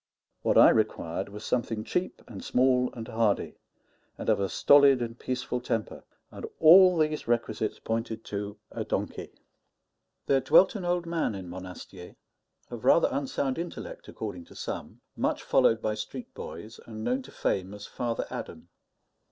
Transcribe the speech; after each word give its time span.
What 0.41 0.57
I 0.57 0.71
required 0.71 1.29
was 1.29 1.45
something 1.45 1.83
cheap 1.83 2.23
and 2.27 2.43
small 2.43 2.89
and 2.95 3.07
hardy, 3.07 3.59
and 4.17 4.29
of 4.29 4.39
a 4.39 4.49
stolid 4.49 4.99
and 4.99 5.19
peaceful 5.19 5.61
temper; 5.61 6.03
and 6.31 6.43
all 6.59 6.97
these 6.97 7.27
requisites 7.27 7.77
pointed 7.77 8.23
to 8.25 8.57
a 8.71 8.83
donkey. 8.83 9.31
There 10.25 10.41
dwelt 10.41 10.73
an 10.73 10.85
old 10.85 11.05
man 11.05 11.35
in 11.35 11.47
Monastier, 11.47 12.15
of 12.71 12.83
rather 12.83 13.09
unsound 13.11 13.59
intellect 13.59 14.07
according 14.07 14.45
to 14.45 14.55
some, 14.55 15.01
much 15.15 15.43
followed 15.43 15.83
by 15.83 15.93
street 15.93 16.33
boys, 16.33 16.79
and 16.87 17.03
known 17.03 17.21
to 17.21 17.31
fame 17.31 17.71
as 17.75 17.85
Father 17.85 18.25
Adam. 18.31 18.69